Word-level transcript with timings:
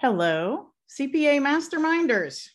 Hello, 0.00 0.68
CPA 0.88 1.40
Masterminders. 1.40 2.50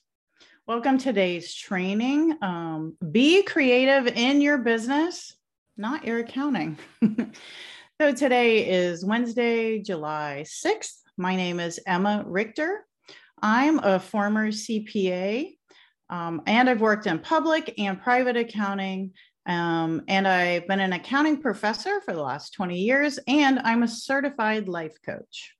Welcome 0.65 0.97
to 0.99 1.03
today's 1.03 1.53
training. 1.53 2.37
Um, 2.41 2.95
be 3.11 3.43
creative 3.43 4.07
in 4.07 4.39
your 4.39 4.59
business, 4.59 5.35
not 5.75 6.05
your 6.05 6.19
accounting. 6.19 6.77
so 8.01 8.13
today 8.13 8.65
is 8.65 9.03
Wednesday, 9.03 9.79
July 9.79 10.45
6th. 10.47 10.99
My 11.17 11.35
name 11.35 11.59
is 11.59 11.81
Emma 11.85 12.23
Richter. 12.25 12.85
I'm 13.41 13.79
a 13.79 13.99
former 13.99 14.47
CPA 14.47 15.57
um, 16.09 16.43
and 16.47 16.69
I've 16.69 16.79
worked 16.79 17.07
in 17.07 17.19
public 17.19 17.73
and 17.77 18.01
private 18.01 18.37
accounting. 18.37 19.11
Um, 19.47 20.03
and 20.07 20.29
I've 20.29 20.65
been 20.69 20.79
an 20.79 20.93
accounting 20.93 21.41
professor 21.41 21.99
for 22.05 22.13
the 22.13 22.23
last 22.23 22.53
20 22.53 22.79
years, 22.79 23.19
and 23.27 23.59
I'm 23.59 23.83
a 23.83 23.87
certified 23.89 24.69
life 24.69 24.95
coach. 25.05 25.53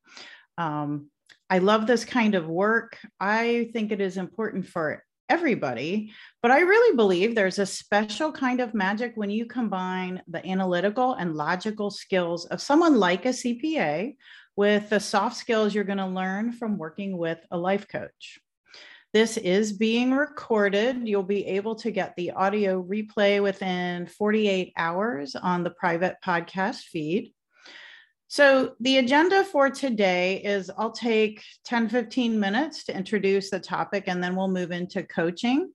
Um, 0.58 1.10
I 1.50 1.60
love 1.60 1.88
this 1.88 2.06
kind 2.06 2.36
of 2.36 2.48
work. 2.48 2.98
I 3.20 3.70
think 3.74 3.92
it 3.92 4.02
is 4.02 4.18
important 4.18 4.68
for 4.68 5.04
everybody, 5.30 6.12
but 6.42 6.52
I 6.52 6.60
really 6.60 6.96
believe 6.96 7.34
there's 7.34 7.60
a 7.60 7.66
special 7.66 8.32
kind 8.32 8.60
of 8.60 8.74
magic 8.74 9.14
when 9.16 9.30
you 9.30 9.46
combine 9.46 10.22
the 10.28 10.46
analytical 10.46 11.14
and 11.14 11.36
logical 11.36 11.92
skills 11.92 12.46
of 12.48 12.62
someone 12.62 12.98
like 12.98 13.26
a 13.26 13.30
CPA 13.30 14.16
with 14.56 14.90
the 14.90 15.00
soft 15.00 15.38
skills 15.38 15.74
you're 15.74 15.84
going 15.84 15.98
to 15.98 16.08
learn 16.08 16.52
from 16.52 16.78
working 16.78 17.18
with 17.18 17.40
a 17.52 17.58
life 17.58 17.88
coach. 17.88 18.40
This 19.14 19.38
is 19.38 19.74
being 19.74 20.12
recorded. 20.12 21.08
You'll 21.08 21.24
be 21.24 21.46
able 21.46 21.76
to 21.76 21.92
get 21.92 22.16
the 22.16 22.32
audio 22.32 22.82
replay 22.84 23.42
within 23.42 24.08
48 24.08 24.74
hours 24.76 25.36
on 25.36 25.64
the 25.64 25.70
private 25.70 26.16
podcast 26.26 26.82
feed. 26.86 27.32
So 28.34 28.74
the 28.80 28.98
agenda 28.98 29.44
for 29.44 29.70
today 29.70 30.42
is 30.44 30.72
I'll 30.76 30.92
take 30.92 31.44
10, 31.66 31.88
15 31.88 32.40
minutes 32.40 32.84
to 32.86 32.98
introduce 32.98 33.52
the 33.52 33.60
topic 33.60 34.06
and 34.08 34.24
then 34.24 34.36
we'll 34.36 34.48
move 34.48 34.72
into 34.72 35.04
coaching. 35.04 35.72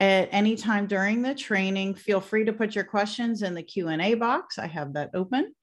At 0.00 0.30
any 0.32 0.56
time 0.56 0.86
during 0.86 1.20
the 1.20 1.34
training, 1.34 1.96
feel 1.96 2.22
free 2.22 2.46
to 2.46 2.52
put 2.54 2.74
your 2.74 2.84
questions 2.84 3.42
in 3.42 3.52
the 3.52 3.62
Q&A 3.62 4.14
box. 4.14 4.58
I 4.58 4.68
have 4.68 4.94
that 4.94 5.10
open. 5.12 5.54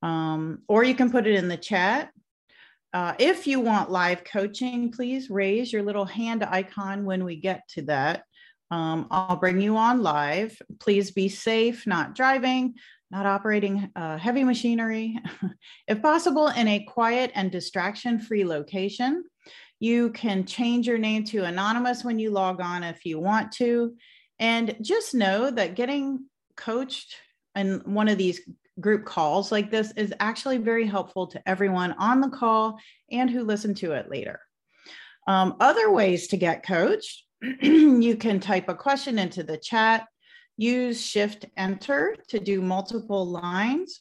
Um, 0.00 0.62
or 0.68 0.84
you 0.84 0.94
can 0.94 1.10
put 1.10 1.26
it 1.26 1.34
in 1.34 1.48
the 1.48 1.56
chat. 1.56 2.12
Uh, 2.92 3.14
if 3.18 3.48
you 3.48 3.58
want 3.58 3.90
live 3.90 4.22
coaching, 4.22 4.92
please 4.92 5.28
raise 5.28 5.72
your 5.72 5.82
little 5.82 6.04
hand 6.04 6.44
icon 6.44 7.04
when 7.04 7.24
we 7.24 7.34
get 7.34 7.66
to 7.70 7.82
that. 7.82 8.22
Um, 8.70 9.08
I'll 9.10 9.36
bring 9.36 9.60
you 9.60 9.76
on 9.76 10.04
live. 10.04 10.56
Please 10.78 11.10
be 11.10 11.28
safe, 11.28 11.84
not 11.84 12.14
driving 12.14 12.74
not 13.14 13.26
operating 13.26 13.88
uh, 13.94 14.18
heavy 14.18 14.42
machinery. 14.42 15.16
if 15.88 16.02
possible, 16.02 16.48
in 16.48 16.66
a 16.66 16.84
quiet 16.84 17.30
and 17.36 17.52
distraction 17.52 18.18
free 18.18 18.44
location. 18.44 19.22
You 19.78 20.10
can 20.10 20.44
change 20.44 20.88
your 20.88 20.98
name 20.98 21.22
to 21.26 21.44
anonymous 21.44 22.02
when 22.04 22.18
you 22.18 22.30
log 22.30 22.60
on 22.60 22.82
if 22.82 23.04
you 23.04 23.20
want 23.20 23.52
to. 23.52 23.94
And 24.40 24.76
just 24.80 25.14
know 25.14 25.48
that 25.50 25.76
getting 25.76 26.26
coached 26.56 27.14
in 27.54 27.82
one 27.84 28.08
of 28.08 28.18
these 28.18 28.40
group 28.80 29.04
calls 29.04 29.52
like 29.52 29.70
this 29.70 29.92
is 29.96 30.12
actually 30.18 30.58
very 30.58 30.84
helpful 30.84 31.28
to 31.28 31.48
everyone 31.48 31.92
on 31.92 32.20
the 32.20 32.30
call 32.30 32.80
and 33.12 33.30
who 33.30 33.44
listen 33.44 33.74
to 33.74 33.92
it 33.92 34.10
later. 34.10 34.40
Um, 35.28 35.54
other 35.60 35.92
ways 35.92 36.26
to 36.28 36.36
get 36.36 36.66
coached 36.66 37.24
you 37.62 38.16
can 38.16 38.40
type 38.40 38.68
a 38.68 38.74
question 38.74 39.18
into 39.18 39.42
the 39.42 39.58
chat 39.58 40.06
Use 40.56 41.04
Shift 41.04 41.46
Enter 41.56 42.16
to 42.28 42.38
do 42.38 42.60
multiple 42.60 43.26
lines. 43.26 44.00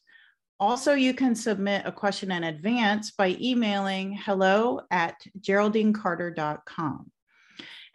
Also, 0.59 0.93
you 0.93 1.13
can 1.13 1.35
submit 1.35 1.83
a 1.85 1.91
question 1.91 2.31
in 2.31 2.43
advance 2.43 3.11
by 3.11 3.35
emailing 3.41 4.13
hello 4.13 4.81
at 4.91 5.15
geraldinecarter.com. 5.41 7.11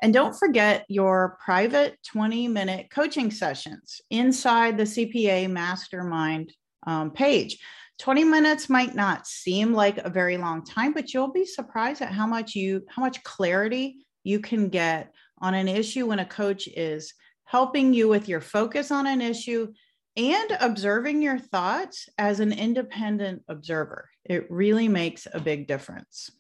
And 0.03 0.13
don't 0.13 0.37
forget 0.37 0.85
your 0.89 1.39
private 1.45 1.99
20 2.07 2.49
minute 2.49 2.89
coaching 2.91 3.31
sessions 3.31 4.01
inside 4.11 4.77
the 4.77 4.85
CPA 4.85 5.51
Mastermind 5.51 6.53
um, 6.87 7.11
page. 7.11 7.59
20 7.99 8.23
minutes 8.23 8.69
might 8.69 8.95
not 8.95 9.27
seem 9.27 9.73
like 9.73 9.99
a 9.99 10.11
very 10.11 10.37
long 10.37 10.65
time, 10.65 10.93
but 10.93 11.13
you'll 11.13 11.33
be 11.33 11.45
surprised 11.45 12.01
at 12.01 12.13
how 12.13 12.27
much 12.27 12.55
you 12.55 12.85
how 12.89 13.03
much 13.03 13.23
clarity 13.25 14.07
you 14.23 14.39
can 14.39 14.69
get 14.69 15.13
on 15.41 15.55
an 15.55 15.67
issue 15.67 16.07
when 16.07 16.21
a 16.21 16.25
coach 16.25 16.69
is 16.69 17.13
helping 17.49 17.95
you 17.95 18.09
with 18.09 18.29
your 18.29 18.43
focus 18.43 18.91
on 18.91 19.07
an 19.07 19.23
issue 19.23 19.73
and 20.17 20.57
observing 20.61 21.23
your 21.23 21.39
thoughts 21.39 22.07
as 22.19 22.41
an 22.41 22.53
independent 22.53 23.43
observer. 23.49 24.11
It 24.25 24.51
really 24.51 24.87
makes 24.87 25.27
a 25.33 25.41
big 25.41 25.67
difference. 25.67 26.31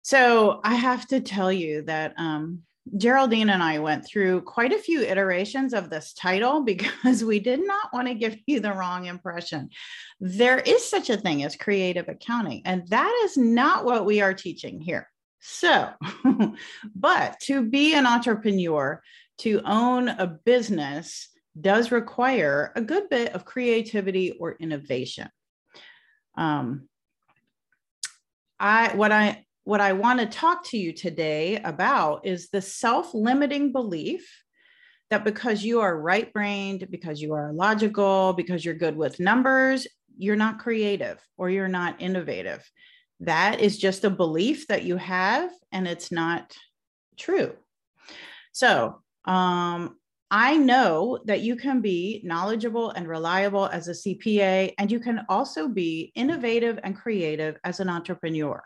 So 0.00 0.60
I 0.64 0.76
have 0.76 1.06
to 1.08 1.20
tell 1.20 1.52
you 1.52 1.82
that 1.82 2.14
um, 2.16 2.62
Geraldine 2.96 3.50
and 3.50 3.62
I 3.62 3.80
went 3.80 4.06
through 4.06 4.42
quite 4.42 4.72
a 4.72 4.78
few 4.78 5.02
iterations 5.02 5.74
of 5.74 5.90
this 5.90 6.14
title 6.14 6.62
because 6.64 7.22
we 7.22 7.38
did 7.38 7.60
not 7.66 7.92
want 7.92 8.08
to 8.08 8.14
give 8.14 8.38
you 8.46 8.60
the 8.60 8.72
wrong 8.72 9.04
impression. 9.04 9.68
There 10.20 10.58
is 10.58 10.88
such 10.88 11.10
a 11.10 11.18
thing 11.18 11.44
as 11.44 11.54
creative 11.54 12.08
accounting, 12.08 12.62
and 12.64 12.88
that 12.88 13.20
is 13.24 13.36
not 13.36 13.84
what 13.84 14.06
we 14.06 14.22
are 14.22 14.32
teaching 14.32 14.80
here. 14.80 15.10
So, 15.40 15.90
but 16.94 17.38
to 17.42 17.62
be 17.62 17.94
an 17.94 18.06
entrepreneur, 18.06 19.02
to 19.38 19.60
own 19.64 20.08
a 20.08 20.26
business 20.26 21.28
does 21.58 21.90
require 21.90 22.72
a 22.76 22.80
good 22.80 23.08
bit 23.08 23.34
of 23.34 23.44
creativity 23.44 24.32
or 24.32 24.56
innovation. 24.58 25.28
Um, 26.36 26.88
I 28.58 28.94
what 28.94 29.12
I 29.12 29.44
what 29.64 29.80
I 29.80 29.94
want 29.94 30.20
to 30.20 30.26
talk 30.26 30.64
to 30.66 30.78
you 30.78 30.92
today 30.92 31.56
about 31.56 32.26
is 32.26 32.50
the 32.50 32.62
self-limiting 32.62 33.72
belief 33.72 34.42
that 35.10 35.24
because 35.24 35.64
you 35.64 35.80
are 35.80 36.00
right-brained, 36.00 36.86
because 36.90 37.20
you 37.20 37.32
are 37.34 37.52
logical, 37.52 38.32
because 38.32 38.64
you're 38.64 38.74
good 38.74 38.96
with 38.96 39.20
numbers, 39.20 39.86
you're 40.16 40.36
not 40.36 40.58
creative 40.58 41.18
or 41.36 41.50
you're 41.50 41.68
not 41.68 42.00
innovative. 42.00 42.68
That 43.20 43.60
is 43.60 43.78
just 43.78 44.04
a 44.04 44.10
belief 44.10 44.68
that 44.68 44.84
you 44.84 44.96
have 44.96 45.50
and 45.72 45.88
it's 45.88 46.12
not 46.12 46.54
true. 47.16 47.54
So, 48.52 49.02
um, 49.26 49.96
I 50.30 50.56
know 50.56 51.20
that 51.26 51.40
you 51.40 51.54
can 51.56 51.80
be 51.80 52.20
knowledgeable 52.24 52.90
and 52.90 53.06
reliable 53.06 53.66
as 53.66 53.88
a 53.88 53.92
CPA, 53.92 54.74
and 54.78 54.90
you 54.90 54.98
can 54.98 55.24
also 55.28 55.68
be 55.68 56.12
innovative 56.14 56.80
and 56.82 56.96
creative 56.96 57.56
as 57.62 57.78
an 57.78 57.88
entrepreneur. 57.88 58.62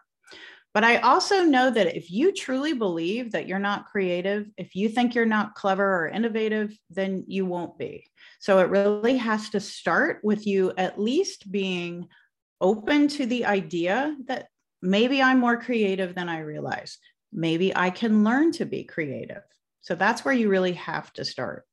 But 0.73 0.85
I 0.85 0.99
also 0.99 1.43
know 1.43 1.69
that 1.71 1.97
if 1.97 2.11
you 2.11 2.33
truly 2.33 2.73
believe 2.73 3.33
that 3.33 3.49
you're 3.49 3.59
not 3.59 3.87
creative, 3.87 4.47
if 4.57 4.77
you 4.77 4.89
think 4.89 5.15
you're 5.15 5.27
not 5.27 5.55
clever 5.55 6.05
or 6.05 6.09
innovative, 6.09 6.77
then 6.89 7.25
you 7.27 7.45
won't 7.45 7.77
be. 7.77 8.07
So 8.39 8.61
it 8.61 8.71
really 8.71 9.17
has 9.17 9.51
to 9.51 9.61
start 9.61 10.21
with 10.23 10.47
you 10.47 10.73
at 10.79 10.99
least 10.99 11.51
being 11.51 12.07
open 12.61 13.09
to 13.09 13.27
the 13.27 13.47
idea 13.47 14.17
that 14.29 14.47
maybe 14.81 15.21
I'm 15.21 15.41
more 15.41 15.61
creative 15.61 16.15
than 16.15 16.29
I 16.29 16.41
realize. 16.41 16.99
Maybe 17.33 17.75
I 17.75 17.91
can 17.91 18.23
learn 18.23 18.53
to 18.53 18.65
be 18.65 18.85
creative. 18.85 19.43
So 19.81 19.95
that's 19.95 20.25
where 20.25 20.35
you 20.35 20.49
really 20.49 20.75
have 20.75 21.13
to 21.15 21.25
start. 21.25 21.65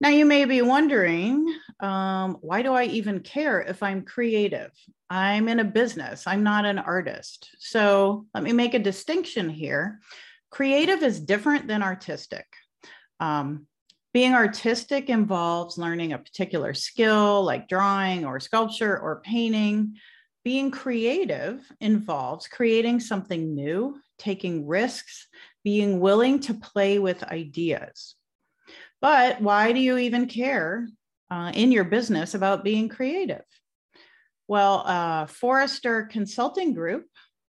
Now, 0.00 0.10
you 0.10 0.24
may 0.26 0.44
be 0.44 0.62
wondering, 0.62 1.44
um, 1.80 2.38
why 2.40 2.62
do 2.62 2.72
I 2.72 2.84
even 2.84 3.18
care 3.20 3.60
if 3.60 3.82
I'm 3.82 4.04
creative? 4.04 4.70
I'm 5.10 5.48
in 5.48 5.58
a 5.58 5.64
business, 5.64 6.26
I'm 6.26 6.44
not 6.44 6.64
an 6.64 6.78
artist. 6.78 7.50
So 7.58 8.26
let 8.32 8.44
me 8.44 8.52
make 8.52 8.74
a 8.74 8.78
distinction 8.78 9.48
here. 9.48 10.00
Creative 10.50 11.02
is 11.02 11.18
different 11.18 11.66
than 11.66 11.82
artistic. 11.82 12.46
Um, 13.18 13.66
being 14.14 14.34
artistic 14.34 15.10
involves 15.10 15.78
learning 15.78 16.12
a 16.12 16.18
particular 16.18 16.74
skill 16.74 17.42
like 17.42 17.68
drawing 17.68 18.24
or 18.24 18.40
sculpture 18.40 18.98
or 18.98 19.20
painting. 19.24 19.96
Being 20.44 20.70
creative 20.70 21.60
involves 21.80 22.46
creating 22.46 23.00
something 23.00 23.54
new, 23.54 24.00
taking 24.18 24.66
risks, 24.66 25.26
being 25.68 26.00
willing 26.00 26.40
to 26.40 26.54
play 26.54 26.98
with 26.98 27.22
ideas. 27.24 28.14
But 29.02 29.42
why 29.42 29.72
do 29.72 29.80
you 29.80 29.98
even 29.98 30.24
care 30.24 30.88
uh, 31.30 31.52
in 31.54 31.72
your 31.72 31.84
business 31.84 32.32
about 32.32 32.64
being 32.64 32.88
creative? 32.88 33.44
Well, 34.46 34.82
uh, 34.86 35.26
Forrester 35.26 36.08
Consulting 36.10 36.72
Group 36.72 37.04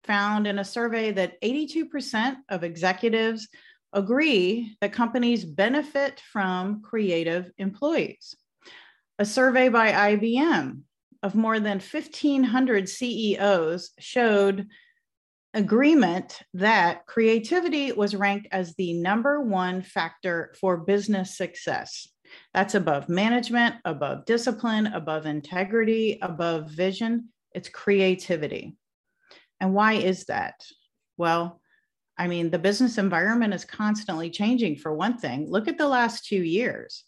found 0.02 0.48
in 0.48 0.58
a 0.58 0.64
survey 0.64 1.12
that 1.12 1.40
82% 1.40 2.34
of 2.48 2.64
executives 2.64 3.46
agree 3.92 4.76
that 4.80 4.92
companies 4.92 5.44
benefit 5.44 6.20
from 6.32 6.82
creative 6.82 7.48
employees. 7.58 8.34
A 9.20 9.24
survey 9.24 9.68
by 9.68 10.16
IBM 10.16 10.80
of 11.22 11.36
more 11.36 11.60
than 11.60 11.78
1,500 11.78 12.88
CEOs 12.88 13.90
showed 14.00 14.66
agreement 15.54 16.40
that 16.54 17.06
creativity 17.06 17.92
was 17.92 18.14
ranked 18.14 18.48
as 18.52 18.74
the 18.74 18.92
number 18.94 19.40
one 19.40 19.82
factor 19.82 20.54
for 20.60 20.76
business 20.76 21.36
success. 21.36 22.08
That's 22.54 22.74
above 22.74 23.08
management, 23.08 23.76
above 23.84 24.24
discipline, 24.24 24.86
above 24.88 25.26
integrity, 25.26 26.18
above 26.22 26.70
vision. 26.70 27.28
It's 27.52 27.68
creativity. 27.68 28.76
And 29.60 29.74
why 29.74 29.94
is 29.94 30.26
that? 30.26 30.64
Well, 31.16 31.60
I 32.16 32.28
mean, 32.28 32.50
the 32.50 32.58
business 32.58 32.98
environment 32.98 33.54
is 33.54 33.64
constantly 33.64 34.30
changing 34.30 34.76
for 34.76 34.94
one 34.94 35.18
thing. 35.18 35.50
Look 35.50 35.68
at 35.68 35.78
the 35.78 35.88
last 35.88 36.26
two 36.26 36.42
years. 36.42 37.04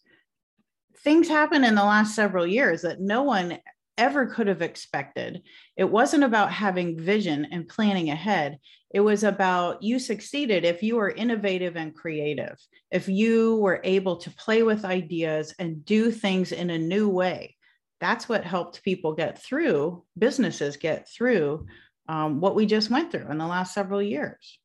Things 0.98 1.28
happen 1.28 1.64
in 1.64 1.74
the 1.74 1.84
last 1.84 2.14
several 2.14 2.46
years 2.46 2.82
that 2.82 3.00
no 3.00 3.22
one 3.22 3.58
ever 3.98 4.26
could 4.26 4.46
have 4.46 4.62
expected. 4.62 5.42
It 5.76 5.84
wasn't 5.84 6.24
about 6.24 6.52
having 6.52 6.98
vision 6.98 7.46
and 7.50 7.68
planning 7.68 8.10
ahead. 8.10 8.58
It 8.92 9.00
was 9.00 9.24
about 9.24 9.82
you 9.82 9.98
succeeded 9.98 10.64
if 10.64 10.82
you 10.82 10.96
were 10.96 11.10
innovative 11.10 11.76
and 11.76 11.94
creative, 11.94 12.58
if 12.90 13.08
you 13.08 13.56
were 13.56 13.80
able 13.84 14.16
to 14.16 14.30
play 14.30 14.62
with 14.62 14.84
ideas 14.84 15.54
and 15.58 15.84
do 15.84 16.10
things 16.10 16.52
in 16.52 16.70
a 16.70 16.78
new 16.78 17.08
way. 17.08 17.56
That's 18.00 18.28
what 18.28 18.44
helped 18.44 18.82
people 18.82 19.14
get 19.14 19.40
through, 19.40 20.04
businesses 20.18 20.76
get 20.76 21.08
through 21.08 21.66
um, 22.08 22.40
what 22.40 22.54
we 22.54 22.66
just 22.66 22.90
went 22.90 23.12
through 23.12 23.30
in 23.30 23.38
the 23.38 23.46
last 23.46 23.74
several 23.74 24.02
years. 24.02 24.58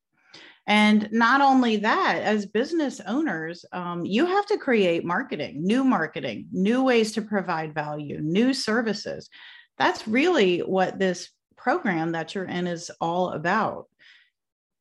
And 0.67 1.07
not 1.13 1.39
only 1.39 1.77
that, 1.77 2.19
as 2.21 2.45
business 2.45 2.99
owners, 3.07 3.63
um, 3.71 4.05
you 4.05 4.25
have 4.25 4.45
to 4.47 4.57
create 4.57 5.05
marketing, 5.05 5.63
new 5.63 5.85
marketing, 5.85 6.47
new 6.51 6.83
ways 6.83 7.13
to 7.13 7.21
provide 7.21 7.73
value, 7.73 8.19
new 8.19 8.53
services. 8.53 9.29
That's 9.77 10.07
really 10.07 10.59
what 10.59 10.99
this 10.99 11.29
program 11.55 12.11
that 12.11 12.35
you're 12.35 12.43
in 12.43 12.67
is 12.67 12.91
all 12.99 13.31
about. 13.31 13.85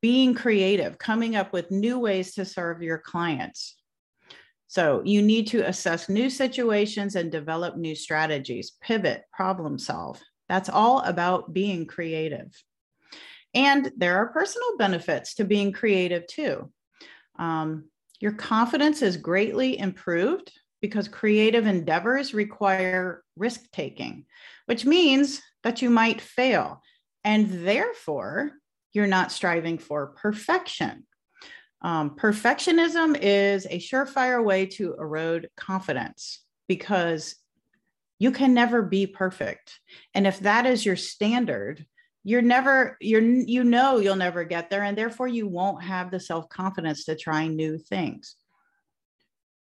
Being 0.02 0.34
creative, 0.34 0.98
coming 0.98 1.36
up 1.36 1.52
with 1.52 1.70
new 1.70 2.00
ways 2.00 2.34
to 2.34 2.44
serve 2.44 2.82
your 2.82 2.98
clients. 2.98 3.76
So 4.66 5.02
you 5.04 5.22
need 5.22 5.46
to 5.48 5.60
assess 5.60 6.08
new 6.08 6.28
situations 6.28 7.14
and 7.14 7.30
develop 7.30 7.76
new 7.76 7.94
strategies, 7.94 8.72
pivot, 8.82 9.22
problem 9.32 9.78
solve. 9.78 10.20
That's 10.48 10.68
all 10.68 11.00
about 11.02 11.52
being 11.52 11.86
creative. 11.86 12.52
And 13.56 13.90
there 13.96 14.18
are 14.18 14.28
personal 14.28 14.76
benefits 14.76 15.34
to 15.36 15.44
being 15.44 15.72
creative 15.72 16.26
too. 16.26 16.70
Um, 17.38 17.86
your 18.20 18.32
confidence 18.32 19.00
is 19.00 19.16
greatly 19.16 19.78
improved 19.78 20.52
because 20.82 21.08
creative 21.08 21.66
endeavors 21.66 22.34
require 22.34 23.24
risk 23.34 23.62
taking, 23.72 24.26
which 24.66 24.84
means 24.84 25.40
that 25.64 25.80
you 25.80 25.88
might 25.88 26.20
fail. 26.20 26.82
And 27.24 27.66
therefore, 27.66 28.52
you're 28.92 29.06
not 29.06 29.32
striving 29.32 29.78
for 29.78 30.08
perfection. 30.08 31.06
Um, 31.80 32.10
perfectionism 32.10 33.18
is 33.20 33.66
a 33.66 33.78
surefire 33.78 34.44
way 34.44 34.66
to 34.66 34.94
erode 34.94 35.48
confidence 35.56 36.44
because 36.68 37.36
you 38.18 38.30
can 38.30 38.52
never 38.52 38.82
be 38.82 39.06
perfect. 39.06 39.80
And 40.14 40.26
if 40.26 40.40
that 40.40 40.66
is 40.66 40.84
your 40.84 40.96
standard, 40.96 41.86
you're 42.26 42.43
never 42.43 42.96
you're 43.00 43.23
you 43.23 43.62
know 43.62 43.99
you'll 43.99 44.17
never 44.17 44.43
get 44.43 44.69
there 44.69 44.82
and 44.82 44.99
therefore 44.99 45.28
you 45.28 45.46
won't 45.46 45.84
have 45.84 46.11
the 46.11 46.19
self-confidence 46.19 47.05
to 47.05 47.14
try 47.14 47.46
new 47.46 47.78
things. 47.78 48.34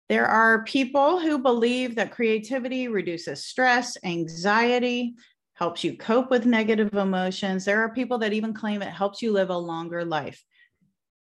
There 0.09 0.27
are 0.27 0.65
people 0.65 1.21
who 1.21 1.39
believe 1.39 1.95
that 1.95 2.11
creativity 2.11 2.89
reduces 2.89 3.45
stress 3.45 3.97
anxiety 4.03 5.15
helps 5.55 5.85
you 5.85 5.97
cope 5.97 6.33
with 6.33 6.47
negative 6.47 6.95
emotions. 6.95 7.65
There 7.65 7.81
are 7.81 7.95
people 7.95 8.19
that 8.19 8.33
even 8.33 8.53
claim 8.53 8.83
it 8.83 8.89
helps 8.89 9.23
you 9.23 9.31
live 9.31 9.51
a 9.51 9.57
longer 9.57 10.05
life. 10.05 10.43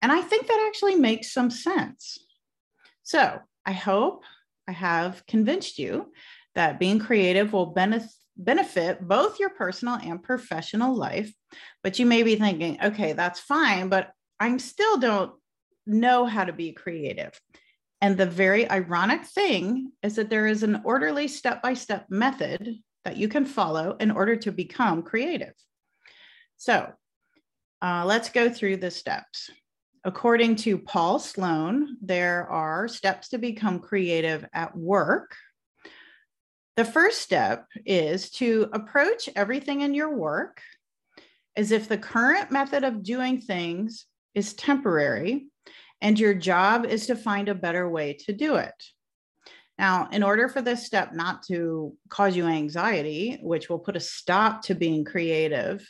And 0.01 0.11
i 0.11 0.21
think 0.21 0.47
that 0.47 0.65
actually 0.67 0.95
makes 0.95 1.31
some 1.31 1.51
sense. 1.51 2.17
So 3.03 3.39
i 3.63 3.73
hope 3.73 4.23
i 4.67 4.71
have 4.71 5.23
convinced 5.27 5.77
you 5.77 6.11
that 6.55 6.79
being 6.79 6.97
creative 6.97 7.53
will 7.53 7.67
benefit 7.67 8.09
benefit 8.37 9.05
both 9.07 9.39
your 9.39 9.49
personal 9.49 9.95
and 9.95 10.21
professional 10.21 10.95
life. 10.95 11.33
But 11.83 11.99
you 11.99 12.05
may 12.05 12.23
be 12.23 12.35
thinking, 12.35 12.77
okay, 12.83 13.13
that's 13.13 13.39
fine, 13.39 13.89
but 13.89 14.11
I 14.39 14.55
still 14.57 14.97
don't 14.97 15.33
know 15.85 16.25
how 16.25 16.45
to 16.45 16.53
be 16.53 16.73
creative. 16.73 17.39
And 18.01 18.17
the 18.17 18.27
very 18.27 18.69
ironic 18.69 19.25
thing 19.25 19.91
is 20.03 20.15
that 20.15 20.29
there 20.29 20.45
is 20.45 20.63
an 20.63 20.81
orderly 20.83 21.27
step 21.27 21.63
by 21.63 21.73
step 21.73 22.05
method 22.09 22.75
that 23.05 23.17
you 23.17 23.27
can 23.27 23.45
follow 23.45 23.95
in 23.99 24.11
order 24.11 24.35
to 24.35 24.51
become 24.51 25.01
creative. 25.01 25.53
So 26.57 26.91
uh, 27.81 28.03
let's 28.05 28.29
go 28.29 28.49
through 28.49 28.77
the 28.77 28.91
steps. 28.91 29.49
According 30.03 30.57
to 30.57 30.77
Paul 30.77 31.19
Sloane, 31.19 31.97
there 32.01 32.47
are 32.49 32.87
steps 32.87 33.29
to 33.29 33.37
become 33.37 33.79
creative 33.79 34.45
at 34.53 34.75
work 34.75 35.35
the 36.77 36.85
first 36.85 37.21
step 37.21 37.65
is 37.87 38.29
to 38.29 38.69
approach 38.71 39.27
everything 39.35 39.81
in 39.81 39.95
your 39.95 40.15
work 40.15 40.61
as 41.55 41.71
if 41.71 41.89
the 41.89 41.97
current 41.97 42.51
method 42.51 42.83
of 42.83 43.01
doing 43.01 43.41
things 43.41 44.05
is 44.35 44.53
temporary 44.53 45.47
and 46.01 46.19
your 46.19 46.35
job 46.35 46.85
is 46.85 47.07
to 47.07 47.15
find 47.15 47.49
a 47.49 47.55
better 47.55 47.89
way 47.89 48.13
to 48.13 48.31
do 48.31 48.55
it. 48.57 48.75
Now, 49.79 50.07
in 50.11 50.21
order 50.21 50.47
for 50.47 50.61
this 50.61 50.85
step 50.85 51.13
not 51.13 51.41
to 51.47 51.95
cause 52.09 52.35
you 52.35 52.45
anxiety, 52.45 53.39
which 53.41 53.69
will 53.69 53.79
put 53.79 53.95
a 53.95 53.99
stop 53.99 54.61
to 54.63 54.75
being 54.75 55.03
creative, 55.03 55.83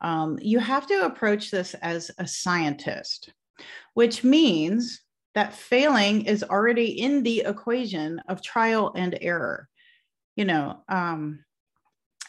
um, 0.00 0.38
you 0.40 0.60
have 0.60 0.86
to 0.86 1.04
approach 1.04 1.50
this 1.50 1.74
as 1.74 2.12
a 2.18 2.28
scientist, 2.28 3.32
which 3.94 4.22
means 4.22 5.00
that 5.34 5.52
failing 5.52 6.26
is 6.26 6.44
already 6.44 7.00
in 7.00 7.24
the 7.24 7.40
equation 7.40 8.20
of 8.28 8.40
trial 8.40 8.92
and 8.94 9.18
error 9.20 9.68
you 10.38 10.44
know, 10.44 10.84
um, 10.88 11.44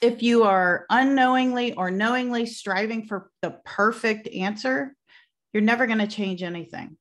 if 0.01 0.23
you 0.23 0.44
are 0.44 0.88
unknowingly 0.89 1.73
or 1.73 1.91
knowingly 1.91 2.47
striving 2.47 3.06
for 3.06 3.29
the 3.44 3.59
perfect 3.65 4.27
answer, 4.27 4.95
you're 5.53 5.61
never 5.61 5.85
going 5.85 6.00
to 6.00 6.07
change 6.07 6.41
anything. 6.41 6.97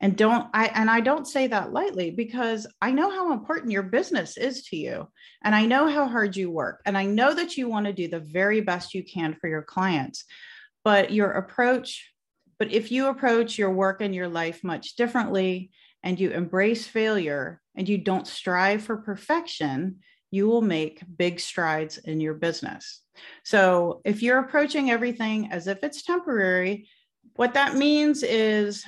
And 0.00 0.16
don't 0.16 0.46
I 0.54 0.66
and 0.68 0.90
I 0.90 1.00
don't 1.00 1.26
say 1.26 1.46
that 1.48 1.72
lightly 1.72 2.10
because 2.10 2.66
I 2.80 2.92
know 2.92 3.10
how 3.10 3.32
important 3.32 3.72
your 3.72 3.82
business 3.82 4.38
is 4.38 4.62
to 4.64 4.76
you 4.76 5.08
and 5.42 5.54
I 5.54 5.66
know 5.66 5.88
how 5.88 6.06
hard 6.06 6.36
you 6.36 6.50
work 6.50 6.80
and 6.86 6.96
I 6.96 7.04
know 7.04 7.34
that 7.34 7.56
you 7.56 7.68
want 7.68 7.86
to 7.86 7.92
do 7.92 8.08
the 8.08 8.20
very 8.20 8.60
best 8.60 8.94
you 8.94 9.04
can 9.04 9.36
for 9.38 9.48
your 9.48 9.62
clients. 9.62 10.24
But 10.84 11.12
your 11.12 11.32
approach 11.32 12.12
but 12.58 12.72
if 12.72 12.90
you 12.90 13.08
approach 13.08 13.58
your 13.58 13.70
work 13.70 14.00
and 14.00 14.14
your 14.14 14.28
life 14.28 14.64
much 14.64 14.96
differently 14.96 15.70
and 16.02 16.18
you 16.18 16.30
embrace 16.30 16.86
failure 16.86 17.60
and 17.74 17.86
you 17.86 17.98
don't 17.98 18.26
strive 18.26 18.82
for 18.82 18.96
perfection, 18.96 19.98
you 20.30 20.48
will 20.48 20.62
make 20.62 21.02
big 21.16 21.40
strides 21.40 21.98
in 21.98 22.20
your 22.20 22.34
business. 22.34 23.02
So, 23.44 24.00
if 24.04 24.22
you're 24.22 24.38
approaching 24.38 24.90
everything 24.90 25.50
as 25.52 25.66
if 25.66 25.82
it's 25.82 26.02
temporary, 26.02 26.88
what 27.36 27.54
that 27.54 27.74
means 27.74 28.22
is 28.22 28.84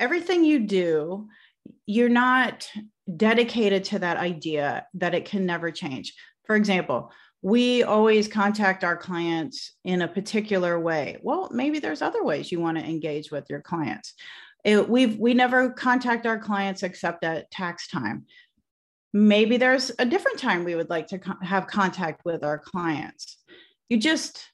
everything 0.00 0.44
you 0.44 0.60
do, 0.60 1.28
you're 1.86 2.08
not 2.08 2.68
dedicated 3.16 3.84
to 3.84 3.98
that 4.00 4.16
idea 4.16 4.86
that 4.94 5.14
it 5.14 5.24
can 5.24 5.46
never 5.46 5.70
change. 5.70 6.14
For 6.44 6.56
example, 6.56 7.10
we 7.42 7.82
always 7.82 8.26
contact 8.26 8.84
our 8.84 8.96
clients 8.96 9.72
in 9.84 10.00
a 10.02 10.08
particular 10.08 10.80
way. 10.80 11.18
Well, 11.22 11.50
maybe 11.52 11.78
there's 11.78 12.00
other 12.00 12.24
ways 12.24 12.50
you 12.50 12.58
want 12.58 12.78
to 12.78 12.84
engage 12.84 13.30
with 13.30 13.50
your 13.50 13.60
clients. 13.60 14.14
It, 14.64 14.88
we've 14.88 15.18
we 15.18 15.34
never 15.34 15.68
contact 15.70 16.26
our 16.26 16.38
clients 16.38 16.82
except 16.82 17.22
at 17.22 17.50
tax 17.50 17.88
time 17.88 18.24
maybe 19.14 19.56
there's 19.56 19.92
a 20.00 20.04
different 20.04 20.40
time 20.40 20.64
we 20.64 20.74
would 20.74 20.90
like 20.90 21.06
to 21.06 21.20
co- 21.20 21.38
have 21.40 21.68
contact 21.68 22.22
with 22.24 22.42
our 22.44 22.58
clients. 22.58 23.38
You 23.88 23.96
just 23.96 24.44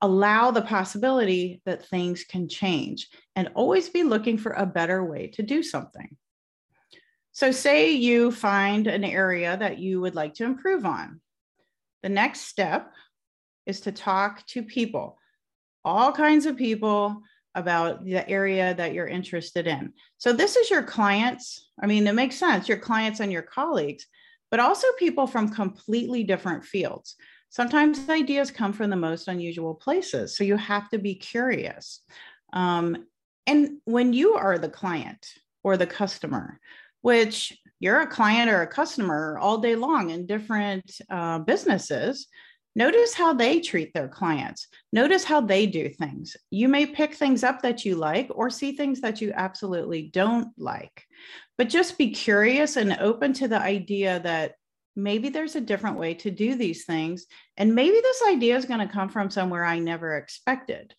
allow 0.00 0.50
the 0.50 0.62
possibility 0.62 1.60
that 1.66 1.86
things 1.86 2.24
can 2.24 2.48
change 2.48 3.08
and 3.36 3.50
always 3.54 3.90
be 3.90 4.02
looking 4.02 4.38
for 4.38 4.52
a 4.52 4.64
better 4.64 5.04
way 5.04 5.28
to 5.34 5.42
do 5.42 5.62
something. 5.62 6.16
So, 7.32 7.52
say 7.52 7.92
you 7.92 8.32
find 8.32 8.86
an 8.86 9.04
area 9.04 9.54
that 9.58 9.78
you 9.78 10.00
would 10.00 10.14
like 10.14 10.32
to 10.34 10.44
improve 10.44 10.86
on. 10.86 11.20
The 12.02 12.08
next 12.08 12.42
step 12.42 12.92
is 13.66 13.80
to 13.82 13.92
talk 13.92 14.46
to 14.46 14.62
people, 14.62 15.18
all 15.84 16.12
kinds 16.12 16.46
of 16.46 16.56
people 16.56 17.20
about 17.56 18.04
the 18.04 18.28
area 18.28 18.74
that 18.74 18.92
you're 18.94 19.08
interested 19.08 19.66
in. 19.66 19.92
So 20.18 20.32
this 20.32 20.54
is 20.54 20.70
your 20.70 20.82
clients. 20.82 21.70
I 21.82 21.86
mean, 21.86 22.06
it 22.06 22.14
makes 22.14 22.36
sense, 22.36 22.68
your 22.68 22.78
clients 22.78 23.20
and 23.20 23.32
your 23.32 23.42
colleagues, 23.42 24.06
but 24.50 24.60
also 24.60 24.86
people 24.98 25.26
from 25.26 25.48
completely 25.48 26.22
different 26.22 26.64
fields. 26.64 27.16
Sometimes 27.48 28.08
ideas 28.10 28.50
come 28.50 28.72
from 28.72 28.90
the 28.90 28.96
most 28.96 29.28
unusual 29.28 29.74
places. 29.74 30.36
So 30.36 30.44
you 30.44 30.56
have 30.56 30.88
to 30.90 30.98
be 30.98 31.14
curious. 31.14 32.02
Um, 32.52 33.06
and 33.46 33.78
when 33.84 34.12
you 34.12 34.34
are 34.34 34.58
the 34.58 34.68
client 34.68 35.26
or 35.64 35.76
the 35.76 35.86
customer, 35.86 36.60
which 37.00 37.56
you're 37.80 38.02
a 38.02 38.06
client 38.06 38.50
or 38.50 38.62
a 38.62 38.66
customer 38.66 39.38
all 39.38 39.58
day 39.58 39.76
long 39.76 40.10
in 40.10 40.26
different 40.26 41.00
uh, 41.08 41.38
businesses, 41.38 42.26
Notice 42.76 43.14
how 43.14 43.32
they 43.32 43.60
treat 43.60 43.94
their 43.94 44.06
clients. 44.06 44.68
Notice 44.92 45.24
how 45.24 45.40
they 45.40 45.66
do 45.66 45.88
things. 45.88 46.36
You 46.50 46.68
may 46.68 46.84
pick 46.84 47.14
things 47.14 47.42
up 47.42 47.62
that 47.62 47.86
you 47.86 47.96
like 47.96 48.28
or 48.34 48.50
see 48.50 48.72
things 48.72 49.00
that 49.00 49.22
you 49.22 49.32
absolutely 49.34 50.10
don't 50.12 50.48
like. 50.58 51.04
But 51.56 51.70
just 51.70 51.96
be 51.96 52.10
curious 52.10 52.76
and 52.76 52.94
open 53.00 53.32
to 53.32 53.48
the 53.48 53.58
idea 53.58 54.20
that 54.20 54.56
maybe 54.94 55.30
there's 55.30 55.56
a 55.56 55.60
different 55.62 55.98
way 55.98 56.12
to 56.14 56.30
do 56.30 56.54
these 56.54 56.84
things. 56.84 57.24
And 57.56 57.74
maybe 57.74 57.98
this 58.02 58.22
idea 58.28 58.58
is 58.58 58.66
going 58.66 58.86
to 58.86 58.92
come 58.92 59.08
from 59.08 59.30
somewhere 59.30 59.64
I 59.64 59.78
never 59.78 60.14
expected. 60.14 60.94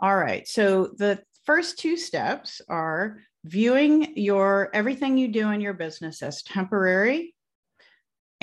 All 0.00 0.16
right. 0.16 0.46
So 0.48 0.88
the 0.96 1.22
first 1.44 1.78
two 1.78 1.96
steps 1.96 2.60
are 2.68 3.18
viewing 3.44 4.16
your 4.16 4.70
everything 4.74 5.18
you 5.18 5.28
do 5.28 5.50
in 5.50 5.60
your 5.60 5.74
business 5.74 6.20
as 6.20 6.42
temporary 6.42 7.33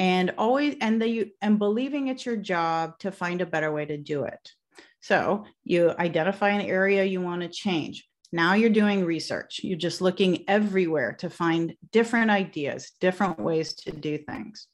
and 0.02 0.34
always 0.36 0.78
and 0.82 1.00
the 1.00 1.32
and 1.44 1.60
believing 1.60 2.08
it's 2.08 2.26
your 2.26 2.36
job 2.36 2.98
to 2.98 3.12
find 3.12 3.40
a 3.40 3.46
better 3.46 3.72
way 3.72 3.86
to 3.86 3.98
do 3.98 4.24
it. 4.24 4.52
So 5.00 5.46
you 5.64 5.92
identify 5.92 6.50
an 6.50 6.62
area 6.62 7.04
you 7.04 7.22
want 7.22 7.44
to 7.44 7.48
change. 7.48 8.08
Now 8.32 8.56
you're 8.56 8.72
doing 8.72 9.06
research. 9.06 9.60
You're 9.64 9.78
just 9.78 10.02
looking 10.02 10.44
everywhere 10.48 11.14
to 11.20 11.30
find 11.30 11.76
different 11.92 12.32
ideas, 12.32 12.94
different 13.00 13.40
ways 13.40 13.76
to 13.76 13.92
do 13.92 14.18
things. 14.18 14.68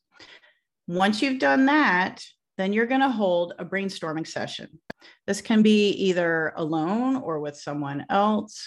Once 0.87 1.21
you've 1.21 1.39
done 1.39 1.65
that, 1.65 2.23
then 2.57 2.71
you're 2.71 2.85
going 2.85 3.01
to 3.01 3.09
hold 3.09 3.51
a 3.59 3.65
brainstorming 3.65 4.25
session. 4.25 4.79
This 5.25 5.41
can 5.41 5.61
be 5.61 5.89
either 5.89 6.53
alone 6.55 7.17
or 7.17 7.41
with 7.41 7.57
someone 7.57 8.05
else. 8.09 8.65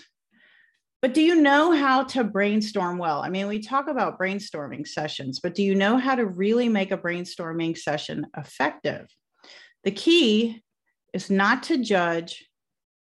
But 1.03 1.15
do 1.15 1.23
you 1.23 1.35
know 1.35 1.73
how 1.73 2.05
to 2.05 2.25
brainstorm 2.25 2.99
well? 2.99 3.23
I 3.23 3.31
mean, 3.31 3.49
we 3.49 3.61
talk 3.61 3.89
about 3.89 4.19
brainstorming 4.19 4.87
sessions, 4.87 5.41
but 5.41 5.55
do 5.55 5.63
you 5.63 5.75
know 5.75 5.97
how 5.97 6.15
to 6.15 6.27
really 6.27 6.69
make 6.69 6.93
a 6.93 6.99
brainstorming 6.99 7.77
session 7.77 8.27
effective? 8.37 9.09
The 9.85 9.93
key 9.93 10.63
is 11.15 11.31
not 11.31 11.63
to 11.65 11.83
judge 11.83 12.45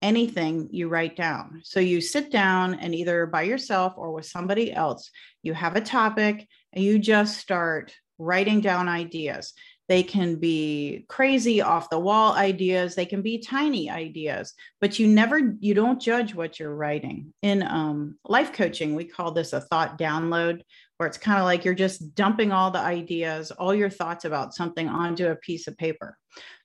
anything 0.03 0.69
you 0.73 0.89
write 0.89 1.17
down. 1.17 1.63
So 1.65 1.81
you 1.81 2.03
sit 2.03 2.31
down 2.31 2.75
and 2.75 2.95
either 2.95 3.27
by 3.27 3.43
yourself 3.43 3.95
or 3.97 4.13
with 4.13 4.27
somebody 4.27 4.73
else, 4.73 5.11
you 5.43 5.55
have 5.55 5.75
a 5.75 5.81
topic 5.81 6.47
and 6.75 6.85
you 6.85 6.99
just 6.99 7.39
start 7.39 7.95
writing 8.19 8.61
down 8.61 8.89
ideas. 8.89 9.55
They 9.89 10.03
can 10.03 10.37
be 10.37 11.05
crazy 11.09 11.61
off 11.61 11.91
the 11.91 11.99
wall 11.99 12.33
ideas, 12.33 12.95
they 12.95 13.07
can 13.07 13.23
be 13.23 13.39
tiny 13.39 13.89
ideas, 13.89 14.53
but 14.81 14.99
you 14.99 15.07
never 15.07 15.55
you 15.61 15.75
don't 15.75 16.01
judge 16.01 16.35
what 16.35 16.59
you're 16.59 16.75
writing. 16.75 17.33
In 17.43 17.63
um, 17.63 18.19
life 18.25 18.53
coaching, 18.53 18.95
we 18.95 19.05
call 19.05 19.31
this 19.31 19.53
a 19.53 19.61
thought 19.61 19.99
download 19.99 20.63
where 20.97 21.07
it's 21.07 21.19
kind 21.19 21.39
of 21.39 21.45
like 21.45 21.65
you're 21.65 21.75
just 21.75 22.15
dumping 22.15 22.53
all 22.53 22.71
the 22.71 22.79
ideas, 22.79 23.51
all 23.51 23.75
your 23.75 23.91
thoughts 23.91 24.25
about 24.25 24.55
something 24.55 24.89
onto 24.89 25.29
a 25.29 25.37
piece 25.37 25.69
of 25.69 25.77
paper. 25.77 26.17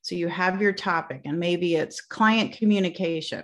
So 0.02 0.16
you 0.16 0.28
have 0.28 0.62
your 0.62 0.74
topic, 0.74 1.22
and 1.26 1.40
maybe 1.40 1.76
it's 1.76 2.02
client 2.02 2.54
communication. 2.54 3.44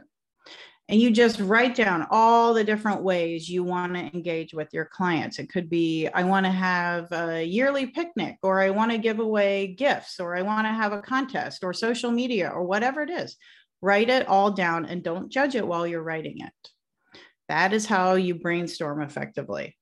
And 0.89 1.01
you 1.01 1.11
just 1.11 1.39
write 1.41 1.75
down 1.75 2.07
all 2.11 2.53
the 2.53 2.63
different 2.63 3.03
ways 3.03 3.49
you 3.49 3.61
want 3.61 3.93
to 3.93 3.99
engage 4.13 4.53
with 4.53 4.73
your 4.73 4.85
clients. 4.85 5.37
It 5.37 5.49
could 5.49 5.69
be 5.69 6.07
I 6.07 6.23
want 6.23 6.45
to 6.45 6.51
have 6.51 7.11
a 7.11 7.43
yearly 7.43 7.87
picnic, 7.87 8.37
or 8.41 8.61
I 8.61 8.69
want 8.69 8.91
to 8.91 8.97
give 8.97 9.19
away 9.19 9.67
gifts, 9.67 10.19
or 10.19 10.37
I 10.37 10.43
want 10.43 10.65
to 10.65 10.71
have 10.71 10.93
a 10.93 11.01
contest, 11.01 11.63
or 11.63 11.73
social 11.73 12.09
media, 12.09 12.49
or 12.49 12.63
whatever 12.63 13.01
it 13.01 13.09
is. 13.09 13.35
Write 13.81 14.09
it 14.09 14.27
all 14.27 14.51
down 14.51 14.85
and 14.85 15.03
don't 15.03 15.29
judge 15.29 15.55
it 15.55 15.67
while 15.67 15.85
you're 15.85 16.01
writing 16.01 16.39
it. 16.39 16.69
That 17.49 17.73
is 17.73 17.85
how 17.85 18.15
you 18.15 18.35
brainstorm 18.35 19.01
effectively. 19.01 19.77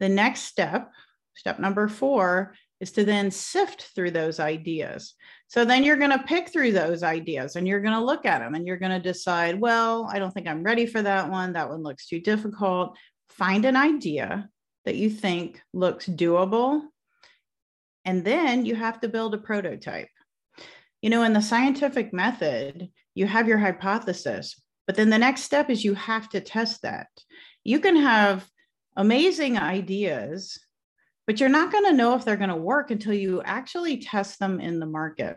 The 0.00 0.08
next 0.08 0.42
step, 0.42 0.90
step 1.34 1.58
number 1.58 1.88
four, 1.88 2.54
is 2.80 2.92
to 2.92 3.04
then 3.04 3.30
sift 3.30 3.90
through 3.94 4.10
those 4.10 4.40
ideas. 4.40 5.14
So 5.52 5.66
then 5.66 5.84
you're 5.84 5.98
going 5.98 6.18
to 6.18 6.24
pick 6.24 6.48
through 6.48 6.72
those 6.72 7.02
ideas 7.02 7.56
and 7.56 7.68
you're 7.68 7.82
going 7.82 7.92
to 7.92 8.02
look 8.02 8.24
at 8.24 8.38
them 8.38 8.54
and 8.54 8.66
you're 8.66 8.78
going 8.78 8.90
to 8.90 8.98
decide, 8.98 9.60
well, 9.60 10.08
I 10.10 10.18
don't 10.18 10.30
think 10.30 10.48
I'm 10.48 10.62
ready 10.62 10.86
for 10.86 11.02
that 11.02 11.28
one. 11.28 11.52
That 11.52 11.68
one 11.68 11.82
looks 11.82 12.06
too 12.06 12.20
difficult. 12.20 12.96
Find 13.28 13.66
an 13.66 13.76
idea 13.76 14.48
that 14.86 14.96
you 14.96 15.10
think 15.10 15.60
looks 15.74 16.06
doable. 16.06 16.80
And 18.06 18.24
then 18.24 18.64
you 18.64 18.74
have 18.76 18.98
to 19.02 19.10
build 19.10 19.34
a 19.34 19.38
prototype. 19.38 20.08
You 21.02 21.10
know, 21.10 21.22
in 21.22 21.34
the 21.34 21.42
scientific 21.42 22.14
method, 22.14 22.88
you 23.14 23.26
have 23.26 23.46
your 23.46 23.58
hypothesis, 23.58 24.58
but 24.86 24.96
then 24.96 25.10
the 25.10 25.18
next 25.18 25.42
step 25.42 25.68
is 25.68 25.84
you 25.84 25.92
have 25.92 26.30
to 26.30 26.40
test 26.40 26.80
that. 26.80 27.08
You 27.62 27.78
can 27.78 27.96
have 27.96 28.48
amazing 28.96 29.58
ideas, 29.58 30.58
but 31.26 31.40
you're 31.40 31.50
not 31.50 31.70
going 31.70 31.84
to 31.84 31.92
know 31.92 32.14
if 32.14 32.24
they're 32.24 32.38
going 32.38 32.48
to 32.48 32.56
work 32.56 32.90
until 32.90 33.12
you 33.12 33.42
actually 33.42 33.98
test 33.98 34.38
them 34.38 34.58
in 34.58 34.80
the 34.80 34.86
market. 34.86 35.36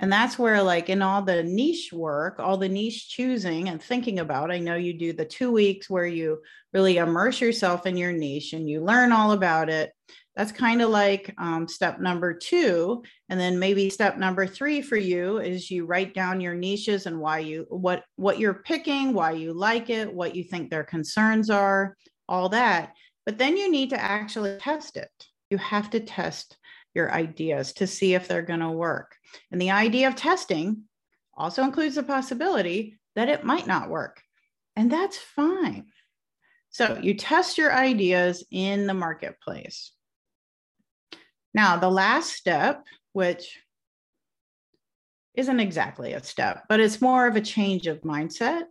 And 0.00 0.12
that's 0.12 0.38
where, 0.38 0.62
like, 0.62 0.88
in 0.88 1.02
all 1.02 1.22
the 1.22 1.42
niche 1.42 1.92
work, 1.92 2.38
all 2.38 2.56
the 2.56 2.68
niche 2.68 3.08
choosing 3.08 3.68
and 3.68 3.82
thinking 3.82 4.20
about, 4.20 4.52
I 4.52 4.58
know 4.58 4.76
you 4.76 4.94
do 4.94 5.12
the 5.12 5.24
two 5.24 5.50
weeks 5.50 5.90
where 5.90 6.06
you 6.06 6.40
really 6.72 6.98
immerse 6.98 7.40
yourself 7.40 7.84
in 7.84 7.96
your 7.96 8.12
niche 8.12 8.52
and 8.52 8.68
you 8.68 8.80
learn 8.80 9.10
all 9.10 9.32
about 9.32 9.68
it. 9.68 9.92
That's 10.36 10.52
kind 10.52 10.82
of 10.82 10.90
like 10.90 11.34
um, 11.36 11.66
step 11.66 11.98
number 11.98 12.32
two. 12.32 13.02
And 13.28 13.40
then 13.40 13.58
maybe 13.58 13.90
step 13.90 14.18
number 14.18 14.46
three 14.46 14.82
for 14.82 14.96
you 14.96 15.38
is 15.38 15.68
you 15.68 15.84
write 15.84 16.14
down 16.14 16.40
your 16.40 16.54
niches 16.54 17.06
and 17.06 17.18
why 17.18 17.40
you, 17.40 17.66
what, 17.68 18.04
what 18.14 18.38
you're 18.38 18.62
picking, 18.62 19.14
why 19.14 19.32
you 19.32 19.52
like 19.52 19.90
it, 19.90 20.14
what 20.14 20.36
you 20.36 20.44
think 20.44 20.70
their 20.70 20.84
concerns 20.84 21.50
are, 21.50 21.96
all 22.28 22.48
that. 22.50 22.92
But 23.26 23.36
then 23.36 23.56
you 23.56 23.68
need 23.68 23.90
to 23.90 24.00
actually 24.00 24.58
test 24.58 24.96
it. 24.96 25.10
You 25.50 25.58
have 25.58 25.90
to 25.90 25.98
test 25.98 26.56
your 26.94 27.12
ideas 27.12 27.72
to 27.74 27.88
see 27.88 28.14
if 28.14 28.28
they're 28.28 28.42
going 28.42 28.60
to 28.60 28.70
work. 28.70 29.16
And 29.50 29.60
the 29.60 29.70
idea 29.70 30.08
of 30.08 30.16
testing 30.16 30.84
also 31.36 31.62
includes 31.62 31.94
the 31.94 32.02
possibility 32.02 32.98
that 33.14 33.28
it 33.28 33.44
might 33.44 33.66
not 33.66 33.90
work. 33.90 34.20
And 34.76 34.90
that's 34.90 35.18
fine. 35.18 35.86
So 36.70 36.98
you 37.02 37.14
test 37.14 37.58
your 37.58 37.72
ideas 37.72 38.44
in 38.50 38.86
the 38.86 38.94
marketplace. 38.94 39.92
Now, 41.54 41.76
the 41.76 41.90
last 41.90 42.32
step, 42.32 42.84
which 43.12 43.58
isn't 45.34 45.60
exactly 45.60 46.12
a 46.12 46.22
step, 46.22 46.64
but 46.68 46.80
it's 46.80 47.00
more 47.00 47.26
of 47.26 47.36
a 47.36 47.40
change 47.40 47.86
of 47.86 48.02
mindset, 48.02 48.64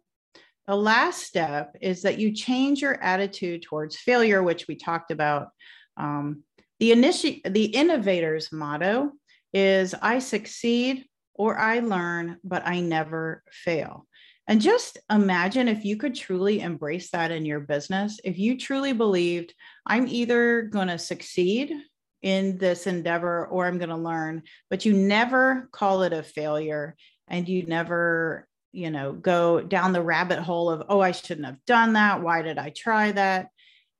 the 0.67 0.75
last 0.75 1.23
step 1.23 1.75
is 1.81 2.01
that 2.01 2.19
you 2.19 2.33
change 2.33 2.81
your 2.81 3.01
attitude 3.01 3.63
towards 3.63 3.95
failure, 3.95 4.43
which 4.43 4.67
we 4.67 4.75
talked 4.75 5.11
about. 5.11 5.47
Um, 5.95 6.43
the, 6.79 6.91
initi- 6.91 7.41
the 7.51 7.65
innovator's 7.65 8.51
motto 8.51 9.11
is 9.53 9.95
I 10.01 10.19
succeed 10.19 11.05
or 11.33 11.57
I 11.57 11.79
learn, 11.79 12.37
but 12.43 12.65
I 12.65 12.79
never 12.79 13.43
fail. 13.51 14.05
And 14.47 14.61
just 14.61 14.97
imagine 15.11 15.67
if 15.67 15.83
you 15.83 15.97
could 15.97 16.15
truly 16.15 16.61
embrace 16.61 17.11
that 17.11 17.31
in 17.31 17.45
your 17.45 17.59
business, 17.59 18.19
if 18.23 18.39
you 18.39 18.57
truly 18.57 18.93
believed, 18.93 19.53
I'm 19.85 20.07
either 20.07 20.63
going 20.63 20.87
to 20.87 20.97
succeed 20.97 21.73
in 22.21 22.57
this 22.57 22.87
endeavor 22.87 23.45
or 23.47 23.65
I'm 23.65 23.77
going 23.77 23.89
to 23.89 23.97
learn, 23.97 24.43
but 24.69 24.85
you 24.85 24.93
never 24.93 25.69
call 25.71 26.03
it 26.03 26.13
a 26.13 26.23
failure 26.23 26.95
and 27.27 27.47
you 27.47 27.63
never 27.63 28.47
you 28.77 28.91
know, 28.91 29.11
go 29.11 29.59
down 29.59 29.91
the 29.91 30.01
rabbit 30.03 30.39
hole 30.39 30.69
of, 30.69 30.83
oh, 30.87 30.99
I 30.99 31.11
shouldn't 31.11 31.47
have 31.47 31.65
done 31.65 31.93
that. 31.93 32.21
Why 32.21 32.43
did 32.43 32.59
I 32.59 32.69
try 32.69 33.11
that? 33.13 33.49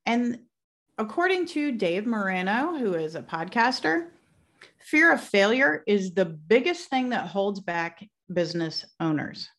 And 0.06 0.40
according 1.00 1.48
to 1.48 1.72
Dave 1.72 2.06
Moreno, 2.06 2.78
who 2.78 2.94
is 2.94 3.16
a 3.16 3.24
podcaster, 3.24 4.10
fear 4.90 5.12
of 5.12 5.22
failure 5.22 5.84
is 5.86 6.14
the 6.14 6.26
biggest 6.26 6.90
thing 6.90 7.10
that 7.10 7.28
holds 7.28 7.60
back 7.60 8.08
business 8.32 8.86
owners. 9.02 9.50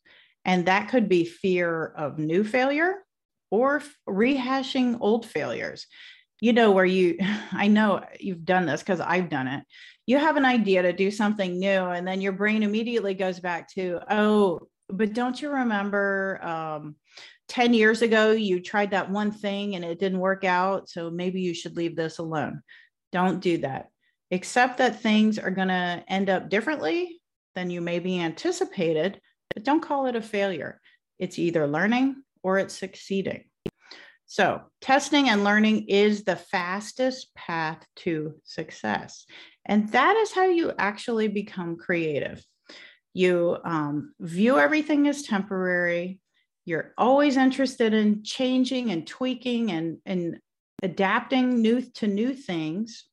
And 0.44 0.64
that 0.66 0.88
could 0.88 1.08
be 1.08 1.24
fear 1.26 1.92
of 1.96 2.18
new 2.18 2.44
failure 2.44 3.04
or 3.50 3.82
rehashing 4.08 4.96
old 5.00 5.26
failures. 5.26 5.86
You 6.40 6.54
know, 6.54 6.70
where 6.70 6.86
you, 6.86 7.18
I 7.52 7.68
know 7.68 8.02
you've 8.18 8.44
done 8.44 8.64
this 8.64 8.80
because 8.80 9.00
I've 9.00 9.28
done 9.28 9.48
it. 9.48 9.64
You 10.06 10.18
have 10.18 10.36
an 10.36 10.46
idea 10.46 10.80
to 10.82 10.92
do 10.94 11.10
something 11.10 11.58
new, 11.58 11.68
and 11.68 12.08
then 12.08 12.22
your 12.22 12.32
brain 12.32 12.62
immediately 12.62 13.12
goes 13.12 13.40
back 13.40 13.68
to, 13.74 14.00
oh, 14.10 14.60
but 14.88 15.12
don't 15.12 15.42
you 15.42 15.50
remember 15.50 16.42
um, 16.42 16.96
10 17.48 17.74
years 17.74 18.00
ago 18.00 18.30
you 18.30 18.60
tried 18.60 18.92
that 18.92 19.10
one 19.10 19.32
thing 19.32 19.74
and 19.74 19.84
it 19.84 19.98
didn't 19.98 20.18
work 20.18 20.44
out 20.44 20.88
so 20.88 21.10
maybe 21.10 21.40
you 21.40 21.54
should 21.54 21.76
leave 21.76 21.96
this 21.96 22.18
alone 22.18 22.62
don't 23.10 23.40
do 23.40 23.58
that 23.58 23.88
accept 24.30 24.78
that 24.78 25.00
things 25.00 25.38
are 25.38 25.50
going 25.50 25.68
to 25.68 26.04
end 26.08 26.28
up 26.30 26.48
differently 26.48 27.20
than 27.54 27.70
you 27.70 27.80
maybe 27.80 28.20
anticipated 28.20 29.20
but 29.54 29.64
don't 29.64 29.82
call 29.82 30.06
it 30.06 30.16
a 30.16 30.22
failure 30.22 30.80
it's 31.18 31.38
either 31.38 31.66
learning 31.66 32.16
or 32.42 32.58
it's 32.58 32.74
succeeding 32.74 33.44
so 34.26 34.60
testing 34.80 35.30
and 35.30 35.44
learning 35.44 35.86
is 35.88 36.24
the 36.24 36.36
fastest 36.36 37.34
path 37.34 37.84
to 37.96 38.34
success 38.44 39.24
and 39.64 39.88
that 39.90 40.16
is 40.16 40.32
how 40.32 40.46
you 40.46 40.72
actually 40.78 41.28
become 41.28 41.76
creative 41.76 42.44
you 43.18 43.56
um, 43.64 44.14
view 44.20 44.60
everything 44.60 45.08
as 45.08 45.22
temporary. 45.22 46.20
You're 46.64 46.92
always 46.96 47.36
interested 47.36 47.92
in 47.92 48.22
changing 48.22 48.92
and 48.92 49.04
tweaking 49.04 49.72
and, 49.72 49.98
and 50.06 50.38
adapting 50.84 51.60
new 51.60 51.80
to 51.94 52.06
new 52.06 52.32
things. 52.32 53.07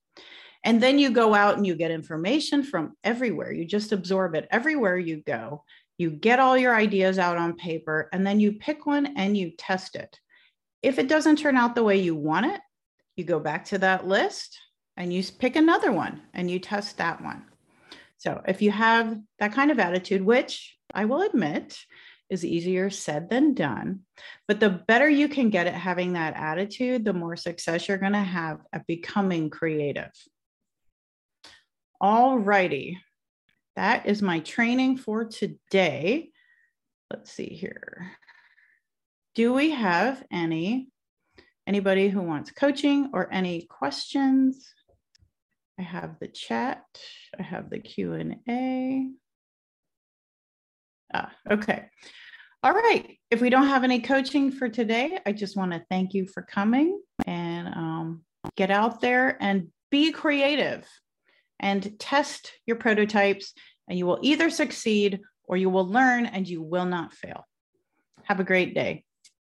And 0.65 0.81
then 0.81 0.98
you 0.98 1.12
go 1.12 1.36
out 1.36 1.57
and 1.57 1.65
you 1.65 1.75
get 1.75 1.91
information 1.91 2.63
from 2.63 2.98
everywhere. 3.03 3.53
You 3.53 3.65
just 3.65 3.91
absorb 3.91 4.34
it 4.34 4.48
everywhere 4.50 4.98
you 4.98 5.17
go. 5.17 5.63
You 6.00 6.10
get 6.10 6.39
all 6.39 6.57
your 6.57 6.75
ideas 6.75 7.19
out 7.19 7.38
on 7.38 7.55
paper 7.55 8.10
and 8.12 8.25
then 8.25 8.39
you 8.39 8.53
pick 8.53 8.88
one 8.88 9.15
and 9.15 9.38
you 9.38 9.51
test 9.51 9.95
it. 9.95 10.19
If 10.81 10.98
it 10.98 11.07
doesn't 11.07 11.38
turn 11.38 11.55
out 11.55 11.75
the 11.75 11.84
way 11.84 11.98
you 11.98 12.15
want 12.15 12.48
it, 12.48 12.60
you 13.15 13.24
go 13.24 13.39
back 13.39 13.65
to 13.65 13.77
that 13.77 14.07
list 14.07 14.60
and 14.98 15.13
you 15.13 15.24
pick 15.38 15.55
another 15.55 15.91
one 15.91 16.24
and 16.34 16.50
you 16.50 16.57
test 16.57 16.98
that 16.98 17.24
one. 17.24 17.45
So 18.17 18.41
if 18.48 18.62
you 18.62 18.72
have 18.72 19.19
that 19.38 19.53
kind 19.53 19.69
of 19.69 19.77
attitude, 19.77 20.24
which 20.24 20.75
I 20.93 21.05
will 21.05 21.22
admit 21.22 21.77
is 22.29 22.43
easier 22.43 22.89
said 22.89 23.29
than 23.29 23.53
done, 23.53 24.00
but 24.48 24.60
the 24.60 24.69
better 24.69 25.07
you 25.07 25.29
can 25.29 25.51
get 25.51 25.67
at 25.67 25.75
having 25.75 26.13
that 26.13 26.36
attitude, 26.36 27.05
the 27.05 27.13
more 27.13 27.36
success 27.36 27.88
you're 27.88 28.00
going 28.00 28.13
to 28.13 28.19
have 28.19 28.62
at 28.74 28.88
becoming 28.88 29.51
creative. 29.51 30.12
All 32.01 32.37
righty. 32.37 32.99
That 33.75 34.05
is 34.05 34.21
my 34.21 34.39
training 34.39 34.97
for 34.97 35.25
today. 35.25 36.29
Let's 37.11 37.31
see 37.31 37.47
here. 37.47 38.11
Do 39.35 39.53
we 39.53 39.71
have 39.71 40.23
any 40.31 40.89
anybody 41.67 42.09
who 42.09 42.21
wants 42.21 42.51
coaching 42.51 43.11
or 43.13 43.31
any 43.31 43.63
questions? 43.69 44.73
I 45.79 45.83
have 45.83 46.17
the 46.19 46.27
chat. 46.27 46.83
I 47.37 47.43
have 47.43 47.69
the 47.69 47.79
Q&A. 47.79 49.09
Ah, 51.13 51.31
okay. 51.51 51.89
All 52.63 52.73
right. 52.73 53.17
If 53.29 53.41
we 53.41 53.49
don't 53.49 53.67
have 53.67 53.83
any 53.83 53.99
coaching 53.99 54.51
for 54.51 54.69
today, 54.69 55.19
I 55.25 55.33
just 55.33 55.57
want 55.57 55.73
to 55.73 55.85
thank 55.89 56.13
you 56.13 56.27
for 56.27 56.43
coming 56.43 56.99
and 57.27 57.67
um, 57.67 58.23
get 58.55 58.71
out 58.71 59.01
there 59.01 59.37
and 59.41 59.67
be 59.91 60.11
creative 60.11 60.87
and 61.59 61.97
test 62.00 62.51
your 62.65 62.77
prototypes 62.77 63.53
and 63.88 63.97
you 63.97 64.05
will 64.05 64.19
either 64.21 64.50
succeed 64.50 65.21
or 65.43 65.57
you 65.57 65.69
will 65.69 65.88
learn 65.88 66.25
and 66.25 66.47
you 66.47 66.62
will 66.62 66.85
not 66.85 67.13
fail. 67.13 67.45
Have 68.24 68.39
a 68.39 68.43
great 68.43 68.74
day. 68.74 69.03